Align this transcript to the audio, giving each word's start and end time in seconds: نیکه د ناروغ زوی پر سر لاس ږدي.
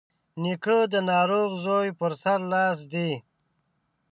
نیکه 0.41 0.77
د 0.91 0.95
ناروغ 1.11 1.49
زوی 1.65 1.89
پر 1.99 2.11
سر 2.21 2.39
لاس 2.51 2.77
ږدي. 2.91 3.11